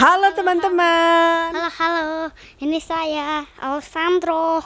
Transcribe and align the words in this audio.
Halo 0.00 0.32
teman-teman. 0.32 1.52
Halo, 1.52 1.68
halo. 1.76 2.12
Ini 2.56 2.80
saya 2.80 3.44
Alessandro. 3.60 4.64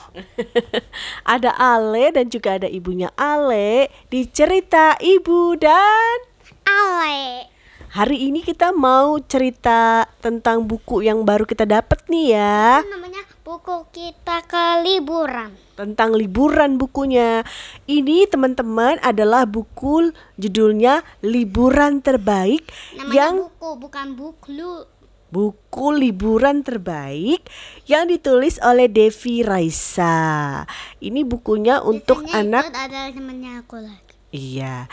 ada 1.35 1.51
Ale 1.59 2.15
dan 2.15 2.31
juga 2.31 2.55
ada 2.55 2.71
ibunya 2.71 3.11
Ale 3.19 3.91
di 4.15 4.31
cerita 4.31 4.95
ibu 5.03 5.59
dan 5.59 6.23
Ale. 6.63 7.51
Hari 7.99 8.31
ini 8.31 8.47
kita 8.47 8.71
mau 8.71 9.19
cerita 9.27 10.07
tentang 10.23 10.71
buku 10.71 11.03
yang 11.03 11.27
baru 11.27 11.43
kita 11.51 11.67
dapat 11.67 12.07
nih 12.07 12.39
ya. 12.39 12.87
Namanya 12.87 13.27
buku 13.43 13.91
kita 13.91 14.39
ke 14.47 14.87
liburan. 14.87 15.51
Tentang 15.75 16.15
liburan 16.15 16.79
bukunya. 16.79 17.43
Ini 17.91 18.31
teman-teman 18.31 19.03
adalah 19.03 19.51
buku 19.51 20.15
judulnya 20.39 21.03
Liburan 21.27 21.99
Terbaik 22.07 22.71
Namanya 22.95 23.11
yang 23.19 23.35
buku 23.51 23.71
bukan 23.83 24.07
buku. 24.15 24.95
Buku 25.35 25.91
liburan 25.91 26.63
terbaik 26.63 27.51
yang 27.91 28.07
ditulis 28.07 28.63
oleh 28.63 28.87
Devi 28.87 29.43
Raisa. 29.43 30.63
Ini 31.03 31.27
bukunya 31.27 31.83
untuk 31.83 32.23
Biasanya 32.23 32.63
anak 32.63 32.65
Itu 32.71 32.79
ada 32.79 33.01
temannya 33.11 33.53
aku 33.59 33.77
lagi. 33.83 34.15
Iya. 34.31 34.87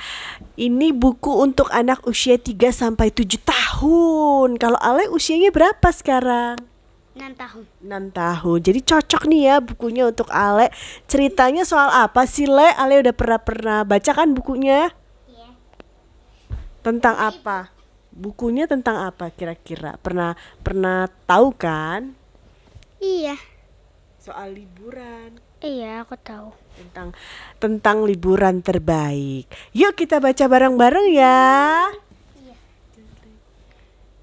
Ini 0.58 0.98
buku 0.98 1.30
untuk 1.38 1.70
anak 1.70 2.02
usia 2.10 2.42
3 2.42 2.74
sampai 2.74 3.14
7 3.14 3.38
tahun. 3.42 4.58
Kalau 4.58 4.82
Ale 4.82 5.06
usianya 5.14 5.54
berapa 5.54 5.90
sekarang? 5.94 6.58
6 7.14 7.38
tahun. 7.38 7.66
6 7.86 8.10
tahun. 8.18 8.58
Jadi 8.66 8.80
cocok 8.82 9.22
nih 9.30 9.42
ya 9.46 9.56
bukunya 9.62 10.10
untuk 10.10 10.30
Ale. 10.34 10.74
Ceritanya 11.06 11.66
soal 11.66 11.90
apa 11.90 12.26
sih 12.26 12.50
Le? 12.50 12.74
Ale 12.78 13.02
udah 13.02 13.14
pernah 13.14 13.42
pernah 13.42 13.80
baca 13.86 14.12
kan 14.14 14.34
bukunya? 14.34 14.90
Iya. 15.30 15.50
Tentang 16.82 17.18
apa? 17.18 17.81
Bukunya 18.12 18.68
tentang 18.68 19.08
apa 19.08 19.32
kira-kira? 19.32 19.96
Pernah 20.00 20.36
pernah 20.62 21.08
tahu 21.26 21.56
kan? 21.56 22.12
Iya. 23.00 23.40
Soal 24.22 24.54
liburan. 24.54 25.40
Iya, 25.62 26.06
aku 26.06 26.18
tahu. 26.20 26.52
tentang 26.72 27.12
tentang 27.60 27.98
liburan 28.08 28.64
terbaik. 28.64 29.46
Yuk 29.76 29.94
kita 29.94 30.24
baca 30.24 30.46
bareng-bareng 30.48 31.08
ya. 31.14 31.92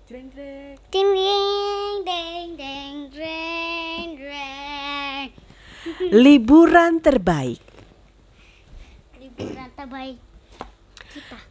Jreng, 0.09 0.33
jreng. 0.33 0.75
Ding 0.89 1.11
ding 1.12 1.98
ding 2.05 2.50
ding. 2.56 2.89
Liburan 6.09 7.00
terbaik. 7.05 7.61
Liburan 9.20 9.69
terbaik. 9.77 10.28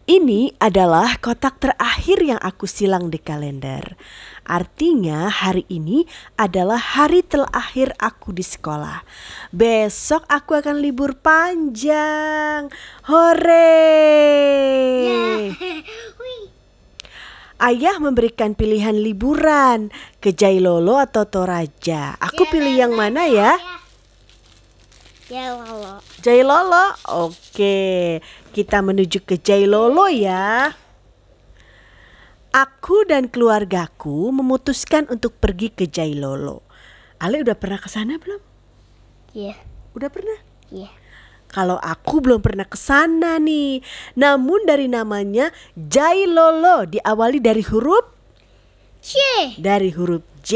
Ini 0.08 0.56
adalah 0.64 1.20
kotak 1.20 1.60
terakhir 1.60 2.24
yang 2.24 2.40
aku 2.40 2.64
silang 2.64 3.12
di 3.12 3.20
kalender. 3.20 4.00
Artinya 4.48 5.28
hari 5.28 5.68
ini 5.68 6.08
adalah 6.40 6.80
hari 6.80 7.28
terakhir 7.28 7.92
aku 8.00 8.32
di 8.32 8.40
sekolah. 8.40 9.04
Besok 9.52 10.24
aku 10.32 10.64
akan 10.64 10.80
libur 10.80 11.20
panjang. 11.20 12.72
Hore! 13.12 13.84
Wih. 16.24 16.44
Ayah 17.60 18.00
memberikan 18.00 18.56
pilihan 18.56 18.96
liburan 18.96 19.92
ke 20.24 20.32
Jailolo 20.32 21.04
atau 21.04 21.28
Toraja. 21.28 22.16
Aku 22.16 22.48
pilih 22.48 22.80
yang 22.80 22.96
mana 22.96 23.28
ya? 23.28 23.60
Allah. 25.36 26.00
Jailolo. 26.24 26.96
Oke, 27.28 28.24
kita 28.56 28.80
menuju 28.80 29.28
ke 29.28 29.36
Jailolo 29.36 30.08
ya. 30.08 30.72
Aku 32.56 33.04
dan 33.04 33.28
keluargaku 33.28 34.32
memutuskan 34.32 35.04
untuk 35.12 35.36
pergi 35.36 35.68
ke 35.76 35.86
Jailolo. 35.92 36.64
Ale 37.20 37.44
udah 37.44 37.60
pernah 37.60 37.76
ke 37.76 37.92
sana 37.92 38.16
belum? 38.16 38.40
Iya. 39.36 39.60
Udah 39.92 40.08
pernah? 40.08 40.40
Iya. 40.72 40.88
Kalau 41.52 41.76
aku 41.80 42.24
belum 42.24 42.40
pernah 42.40 42.64
ke 42.64 42.80
sana 42.80 43.36
nih. 43.36 43.84
Namun 44.16 44.64
dari 44.64 44.88
namanya 44.88 45.52
Jailolo 45.76 46.88
diawali 46.88 47.44
dari 47.44 47.64
huruf 47.68 48.16
C. 49.04 49.16
dari 49.60 49.92
huruf 49.96 50.24
J. 50.44 50.52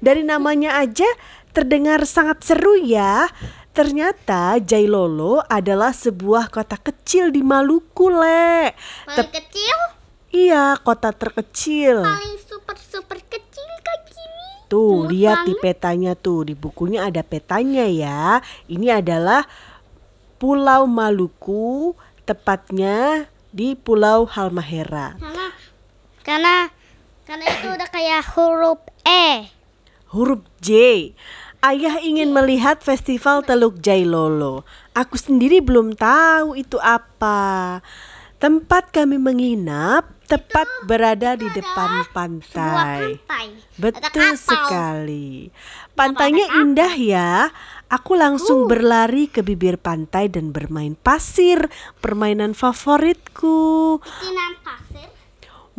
Dari 0.00 0.20
namanya 0.24 0.80
aja 0.80 1.08
terdengar 1.54 2.02
sangat 2.04 2.42
seru 2.42 2.74
ya. 2.82 3.30
Ternyata 3.74 4.58
Jailolo 4.62 5.42
adalah 5.46 5.90
sebuah 5.90 6.50
kota 6.50 6.78
kecil 6.78 7.30
di 7.34 7.42
Maluku, 7.42 8.06
Le. 8.06 8.70
Paling 9.06 9.18
Tep- 9.18 9.34
kecil, 9.34 9.76
iya, 10.30 10.78
kota 10.78 11.10
terkecil. 11.10 12.02
paling 12.02 12.38
super 12.38 12.78
super 12.78 13.18
kecil 13.18 13.66
kayak 13.82 14.02
gini. 14.10 14.46
Tuh, 14.70 15.06
Imut 15.06 15.10
lihat 15.10 15.42
di 15.46 15.54
petanya 15.58 16.14
tuh, 16.14 16.46
di 16.46 16.54
bukunya 16.54 17.06
ada 17.06 17.26
petanya 17.26 17.86
ya. 17.90 18.38
Ini 18.70 19.02
adalah 19.02 19.42
Pulau 20.38 20.86
Maluku, 20.86 21.98
tepatnya 22.22 23.26
di 23.50 23.74
Pulau 23.74 24.26
Halmahera. 24.30 25.18
Karena 25.18 25.46
karena 26.22 26.54
karena 27.26 27.44
itu 27.58 27.66
udah 27.74 27.88
kayak 27.90 28.22
huruf 28.38 28.80
E. 29.02 29.50
Huruf 30.14 30.46
J. 30.62 31.10
Ayah 31.64 31.96
ingin 32.04 32.28
melihat 32.28 32.84
festival 32.84 33.40
Teluk 33.40 33.80
Jailolo. 33.80 34.68
Aku 34.92 35.16
sendiri 35.16 35.64
belum 35.64 35.96
tahu 35.96 36.60
itu 36.60 36.76
apa. 36.76 37.80
Tempat 38.36 38.92
kami 38.92 39.16
menginap 39.16 40.12
tepat 40.28 40.68
berada 40.84 41.32
di 41.40 41.48
depan 41.48 42.04
pantai. 42.12 43.16
pantai. 43.24 43.46
Betul 43.80 44.36
sekali. 44.36 45.48
Pantainya 45.96 46.52
indah 46.60 46.92
ya. 47.00 47.48
Aku 47.88 48.12
langsung 48.12 48.68
berlari 48.68 49.32
ke 49.32 49.40
bibir 49.40 49.80
pantai 49.80 50.28
dan 50.28 50.52
bermain 50.52 50.92
pasir, 51.00 51.72
permainan 52.04 52.52
favoritku. 52.52 54.04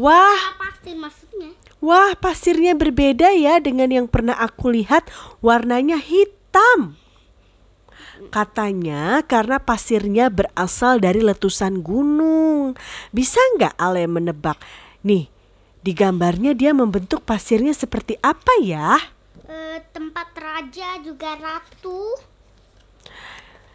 Wah, 0.01 0.41
pasir 0.57 0.97
maksudnya? 0.97 1.53
Wah, 1.85 2.18
pasirnya 2.18 2.73
berbeda 2.73 3.29
ya 3.38 3.62
dengan 3.62 3.94
yang 3.94 4.07
pernah 4.09 4.34
aku 4.34 4.73
lihat. 4.73 5.06
Warnanya 5.46 6.01
hitam. 6.01 6.97
Katanya 8.34 9.22
karena 9.22 9.62
pasirnya 9.62 10.34
berasal 10.34 10.97
dari 10.97 11.22
letusan 11.22 11.85
gunung. 11.85 12.74
Bisa 13.13 13.38
nggak 13.53 13.78
Ale 13.78 14.09
menebak? 14.09 14.57
Nih, 15.06 15.29
di 15.85 15.91
gambarnya 15.94 16.57
dia 16.57 16.74
membentuk 16.74 17.22
pasirnya 17.22 17.78
seperti 17.78 18.18
apa 18.18 18.57
ya? 18.66 18.97
Eh, 19.45 19.78
tempat 19.94 20.34
raja 20.34 20.97
juga 21.06 21.38
ratu. 21.38 22.18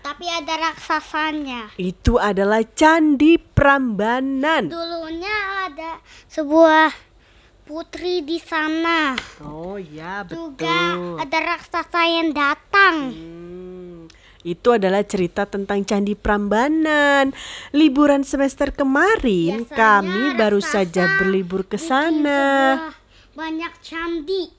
Tapi 0.03 0.27
ada 0.27 0.59
raksasanya. 0.59 1.79
Itu 1.79 2.19
adalah 2.19 2.67
Candi 2.67 3.39
Prambanan. 3.39 4.67
Dulunya 4.67 5.69
ada 5.71 6.03
sebuah 6.27 7.10
putri 7.71 8.27
di 8.27 8.43
sana. 8.43 9.15
Oh 9.47 9.79
ya, 9.79 10.27
Juga 10.27 10.67
betul. 10.99 11.23
ada 11.23 11.39
raksasa 11.39 12.03
yang 12.03 12.35
datang. 12.35 13.15
Hmm, 13.15 14.11
itu 14.43 14.69
adalah 14.75 15.07
cerita 15.07 15.47
tentang 15.47 15.87
Candi 15.87 16.19
Prambanan. 16.19 17.31
Liburan 17.71 18.27
semester 18.27 18.75
kemarin 18.75 19.63
Biasanya 19.63 19.79
kami 19.79 20.23
baru 20.35 20.59
saja 20.59 21.15
berlibur 21.23 21.63
ke 21.63 21.79
sana. 21.79 22.91
banyak 23.31 23.71
candi 23.81 24.51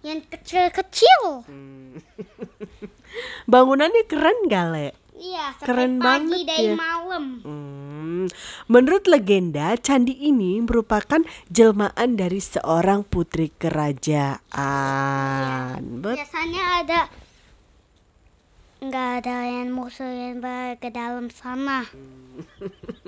yang 0.00 0.24
kecil-kecil. 0.24 1.44
Bangunannya 3.44 4.08
keren 4.08 4.48
gak, 4.48 4.66
Le? 4.72 4.88
Iya, 5.12 5.52
Keren 5.60 6.00
pagi 6.00 6.32
banget 6.32 6.48
dari 6.48 6.72
ya. 6.72 6.80
malam. 6.80 7.39
Menurut 8.68 9.06
legenda, 9.08 9.74
candi 9.80 10.12
ini 10.16 10.60
merupakan 10.60 11.24
jelmaan 11.48 12.16
dari 12.16 12.40
seorang 12.42 13.04
putri 13.06 13.50
kerajaan. 13.56 14.40
Betul. 16.02 16.16
Biasanya 16.20 16.64
ada 16.84 17.08
nggak 18.80 19.08
ada 19.20 19.44
yang 19.44 19.76
musuh 19.76 20.08
yang 20.08 20.40
ke 20.80 20.88
dalam 20.92 21.28
sana. 21.28 21.84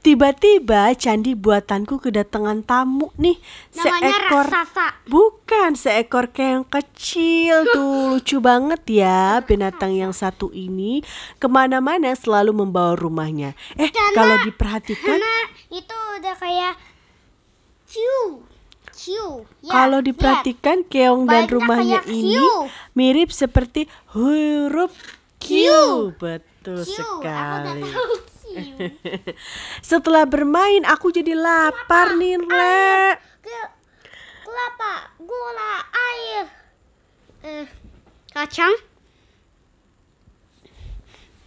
Tiba-tiba 0.00 0.94
candi 0.94 1.32
buatanku 1.32 1.98
kedatangan 1.98 2.62
tamu 2.62 3.10
nih. 3.14 3.36
Namanya 3.74 4.10
Seekor 4.10 4.46
raksasa. 4.46 4.86
Bukan 5.04 5.70
seekor 5.74 6.26
keong 6.28 6.64
kecil 6.64 7.64
tuh 7.68 8.14
lucu 8.14 8.38
banget 8.38 8.82
ya 8.86 9.40
binatang 9.40 9.92
yang 9.92 10.12
satu 10.12 10.48
ini 10.50 11.00
ke 11.36 11.46
mana-mana 11.46 12.12
selalu 12.12 12.52
membawa 12.54 12.94
rumahnya. 12.94 13.52
Eh 13.74 13.88
Karena- 13.88 14.14
kalau 14.14 14.36
diperhatikan 14.42 15.18
itu 15.68 15.96
udah 16.18 16.34
kayak 16.34 16.74
ciu, 17.84 18.44
ciu. 18.92 19.48
Ya, 19.60 19.72
kalau 19.72 19.98
lihat. 19.98 20.08
diperhatikan 20.12 20.78
keong 20.84 21.24
dan 21.24 21.44
Banyak 21.44 21.52
rumahnya 21.52 22.00
ini 22.04 22.36
hiu. 22.36 22.68
mirip 22.92 23.30
seperti 23.30 23.88
huruf 24.12 24.92
Q. 25.38 25.48
Betul 26.18 26.82
aku 26.82 26.92
sekali. 26.92 27.82
Setelah 29.90 30.24
bermain 30.24 30.82
aku 30.84 31.10
jadi 31.10 31.32
lapar 31.34 32.14
nih 32.18 32.36
Le. 32.38 33.16
Ke- 33.42 33.76
gula, 35.18 35.74
air, 35.92 36.44
eh, 37.44 37.66
kacang, 38.32 38.72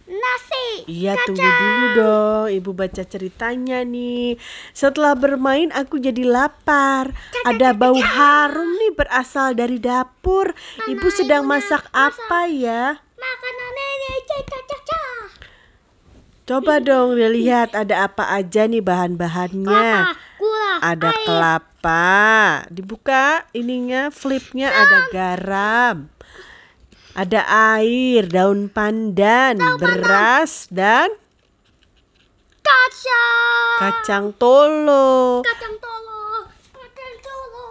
nasi, 0.06 0.86
Iya 0.86 1.16
kacang. 1.18 1.26
tunggu 1.34 1.48
dulu 1.48 1.86
dong. 1.98 2.46
Ibu 2.52 2.70
baca 2.76 3.02
ceritanya 3.02 3.82
nih. 3.82 4.36
Setelah 4.70 5.16
bermain 5.18 5.72
aku 5.72 5.98
jadi 5.98 6.22
lapar. 6.22 7.10
Ada 7.42 7.72
bau 7.74 7.96
harum 7.96 8.76
nih 8.76 8.92
berasal 8.94 9.56
dari 9.56 9.80
dapur. 9.82 10.52
Ibu 10.86 11.08
sedang 11.10 11.42
masak. 11.48 11.84
apa 11.92 12.48
ya? 12.48 13.02
Coba 16.42 16.82
dong 16.82 17.14
lihat 17.14 17.70
ada 17.70 18.10
apa 18.10 18.34
aja 18.34 18.66
nih 18.66 18.82
bahan-bahannya 18.82 20.10
Ada 20.82 21.10
air. 21.14 21.22
kelapa 21.22 22.10
Dibuka 22.66 23.46
ininya 23.54 24.10
flipnya 24.10 24.74
ada 24.74 25.06
garam 25.14 26.10
Ada 27.14 27.46
air, 27.78 28.26
daun 28.26 28.72
pandan, 28.72 29.60
beras, 29.76 30.66
dan 30.72 31.12
kacang. 32.64 33.78
kacang 33.78 34.26
tolo 34.34 35.44
Kacang 35.46 35.76
tolo, 35.78 36.48
kacang 36.74 37.16
tolo. 37.20 37.68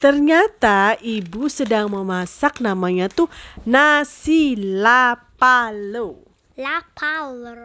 Ternyata 0.00 0.96
ibu 1.02 1.50
sedang 1.50 1.92
memasak 1.92 2.62
namanya 2.64 3.10
tuh 3.12 3.26
nasi 3.66 4.56
lapalo. 4.56 6.29
Lapalo. 6.60 7.56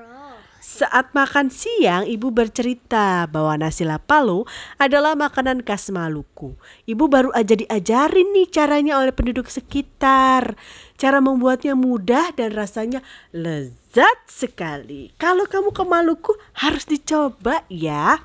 Saat 0.63 1.11
makan 1.11 1.51
siang, 1.51 2.07
ibu 2.07 2.31
bercerita 2.31 3.27
bahwa 3.27 3.59
nasi 3.59 3.83
lapalo 3.83 4.47
adalah 4.79 5.19
makanan 5.19 5.67
khas 5.67 5.91
Maluku. 5.91 6.55
Ibu 6.87 7.11
baru 7.11 7.29
aja 7.35 7.59
diajarin 7.59 8.31
nih 8.31 8.47
caranya 8.47 8.95
oleh 9.03 9.11
penduduk 9.11 9.51
sekitar. 9.51 10.55
Cara 10.95 11.19
membuatnya 11.19 11.75
mudah 11.75 12.31
dan 12.39 12.55
rasanya 12.55 13.03
lezat 13.35 14.31
sekali. 14.31 15.11
Kalau 15.19 15.43
kamu 15.43 15.75
ke 15.75 15.83
Maluku 15.83 16.31
harus 16.55 16.87
dicoba 16.87 17.67
ya. 17.67 18.23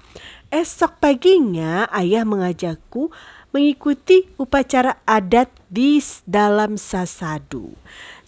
Esok 0.54 1.02
paginya 1.02 1.90
ayah 1.90 2.22
mengajakku 2.22 3.10
mengikuti 3.50 4.30
upacara 4.38 5.02
adat 5.02 5.50
di 5.66 5.98
dalam 6.26 6.78
sasadu. 6.78 7.74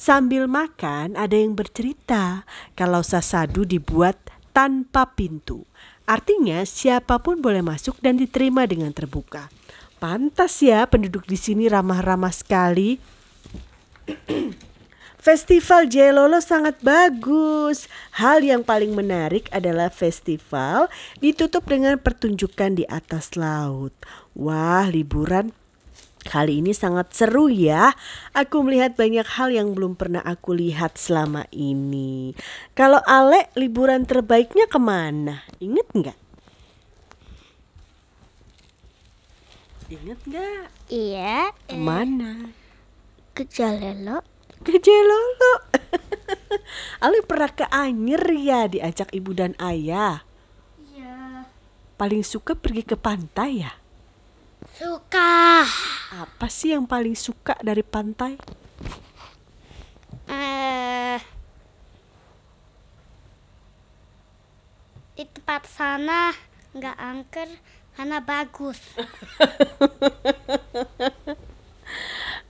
Sambil 0.02 0.50
makan 0.50 1.14
ada 1.14 1.38
yang 1.38 1.54
bercerita 1.54 2.42
kalau 2.74 3.06
sasadu 3.06 3.62
dibuat 3.62 4.18
tanpa 4.50 5.14
pintu. 5.14 5.62
Artinya 6.10 6.66
siapa 6.66 7.22
pun 7.22 7.38
boleh 7.38 7.62
masuk 7.62 8.02
dan 8.02 8.18
diterima 8.18 8.66
dengan 8.66 8.90
terbuka. 8.90 9.46
Pantas 10.02 10.58
ya 10.58 10.90
penduduk 10.90 11.22
di 11.30 11.38
sini 11.38 11.70
ramah-ramah 11.70 12.34
sekali. 12.34 12.98
Festival 15.22 15.86
Jelolo 15.86 16.42
sangat 16.42 16.82
bagus. 16.82 17.86
Hal 18.18 18.42
yang 18.42 18.66
paling 18.66 18.98
menarik 18.98 19.46
adalah 19.54 19.86
festival 19.86 20.90
ditutup 21.22 21.62
dengan 21.62 21.94
pertunjukan 22.02 22.74
di 22.74 22.82
atas 22.90 23.38
laut. 23.38 23.94
Wah, 24.34 24.82
liburan 24.90 25.54
kali 26.22 26.64
ini 26.64 26.72
sangat 26.72 27.12
seru 27.12 27.50
ya. 27.52 27.92
Aku 28.32 28.62
melihat 28.64 28.94
banyak 28.96 29.26
hal 29.26 29.52
yang 29.52 29.74
belum 29.76 29.98
pernah 29.98 30.22
aku 30.22 30.54
lihat 30.56 30.96
selama 30.96 31.44
ini. 31.50 32.32
Kalau 32.72 33.02
Ale, 33.04 33.50
liburan 33.58 34.06
terbaiknya 34.08 34.70
ke 34.70 34.78
mana? 34.80 35.44
Ingat 35.58 35.88
nggak? 35.92 36.18
Ingat 39.92 40.20
nggak? 40.24 40.64
Iya, 40.88 41.52
Ke 41.68 41.76
mana? 41.76 42.48
ke 43.32 43.44
Jalelo. 43.48 44.24
Ke 44.62 44.78
Jelolo. 44.78 45.54
Ale 47.04 47.20
pernah 47.24 47.50
ke 47.50 47.66
Anyer 47.68 48.22
ya 48.38 48.68
diajak 48.70 49.10
ibu 49.10 49.34
dan 49.34 49.52
ayah. 49.58 50.22
Iya. 50.92 51.48
Paling 51.98 52.22
suka 52.22 52.54
pergi 52.54 52.86
ke 52.86 52.96
pantai 52.96 53.64
ya? 53.64 53.72
Suka. 54.82 55.62
Apa 56.10 56.50
sih 56.50 56.74
yang 56.74 56.90
paling 56.90 57.14
suka 57.14 57.54
dari 57.62 57.86
pantai? 57.86 58.34
Eh, 60.26 61.22
di 65.14 65.22
tempat 65.30 65.70
sana 65.70 66.34
nggak 66.74 66.98
angker 66.98 67.46
karena 67.94 68.18
bagus. 68.18 68.82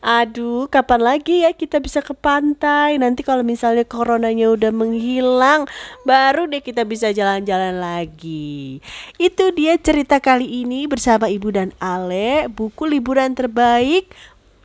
Aduh, 0.02 0.66
kapan 0.66 0.99
lagi 0.99 1.46
ya 1.46 1.54
kita 1.54 1.78
bisa 1.78 2.02
ke 2.02 2.10
pantai? 2.10 2.99
Nanti 2.99 3.22
kalau 3.22 3.46
misalnya 3.46 3.87
coronanya 3.87 4.50
udah 4.50 4.75
menghilang, 4.75 5.70
baru 6.02 6.50
deh 6.50 6.58
kita 6.58 6.82
bisa 6.82 7.14
jalan-jalan 7.14 7.78
lagi. 7.78 8.82
Itu 9.22 9.54
dia 9.54 9.78
cerita 9.78 10.19
kali 10.19 10.66
ini 10.66 10.90
bersama 10.90 11.31
Ibu 11.31 11.54
dan 11.54 11.70
Ale, 11.78 12.50
buku 12.50 12.90
liburan 12.90 13.38
terbaik 13.38 14.10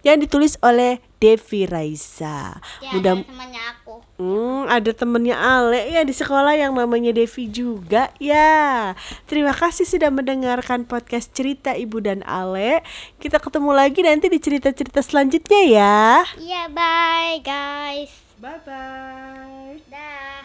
yang 0.02 0.18
ditulis 0.18 0.58
oleh 0.66 0.98
Devi 1.18 1.66
Raisa. 1.66 2.62
Mudah 2.94 3.22
temannya 3.26 3.62
aku. 3.74 3.96
Hmm, 4.18 4.66
ada 4.70 4.92
temennya 4.94 5.38
Ale 5.38 5.94
ya 5.94 6.02
di 6.06 6.14
sekolah 6.14 6.54
yang 6.54 6.78
namanya 6.78 7.14
Devi 7.14 7.50
juga 7.50 8.14
ya. 8.22 8.94
Terima 9.26 9.54
kasih 9.54 9.86
sudah 9.86 10.14
mendengarkan 10.14 10.86
podcast 10.86 11.34
cerita 11.34 11.74
Ibu 11.74 12.02
dan 12.06 12.20
Ale. 12.26 12.86
Kita 13.18 13.42
ketemu 13.42 13.74
lagi 13.74 14.02
nanti 14.06 14.30
di 14.30 14.38
cerita-cerita 14.38 15.02
selanjutnya 15.02 15.62
ya. 15.66 16.02
Iya, 16.38 16.64
bye 16.70 17.38
guys. 17.42 18.14
Bye 18.38 18.62
bye. 18.66 19.82
Dah. 19.90 20.37